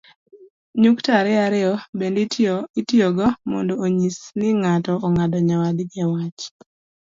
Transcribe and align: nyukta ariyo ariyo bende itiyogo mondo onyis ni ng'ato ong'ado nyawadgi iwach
nyukta 0.81 1.09
ariyo 1.19 1.39
ariyo 1.47 1.73
bende 1.97 2.19
itiyogo 2.79 3.25
mondo 3.49 3.73
onyis 3.85 4.17
ni 4.37 4.49
ng'ato 4.59 4.93
ong'ado 5.05 5.37
nyawadgi 5.47 5.97
iwach 6.03 6.41